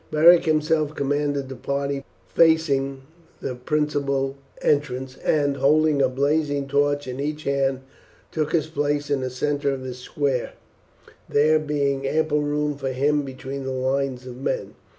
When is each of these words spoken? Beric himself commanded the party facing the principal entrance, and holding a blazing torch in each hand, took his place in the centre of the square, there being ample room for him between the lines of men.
Beric 0.09 0.45
himself 0.45 0.95
commanded 0.95 1.47
the 1.47 1.55
party 1.55 2.03
facing 2.27 3.03
the 3.39 3.53
principal 3.53 4.35
entrance, 4.63 5.15
and 5.17 5.57
holding 5.57 6.01
a 6.01 6.09
blazing 6.09 6.67
torch 6.67 7.07
in 7.07 7.19
each 7.19 7.43
hand, 7.43 7.81
took 8.31 8.51
his 8.51 8.65
place 8.65 9.11
in 9.11 9.21
the 9.21 9.29
centre 9.29 9.69
of 9.71 9.83
the 9.83 9.93
square, 9.93 10.53
there 11.29 11.59
being 11.59 12.07
ample 12.07 12.41
room 12.41 12.75
for 12.77 12.89
him 12.89 13.21
between 13.21 13.63
the 13.63 13.69
lines 13.69 14.25
of 14.25 14.37
men. 14.41 14.73